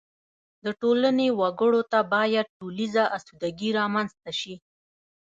د 0.63 0.65
ټولنې 0.81 1.27
وګړو 1.39 1.81
ته 1.91 1.99
باید 2.13 2.53
ټولیزه 2.59 3.03
اسودګي 3.17 3.69
رامنځته 3.79 4.31
شي. 4.39 4.55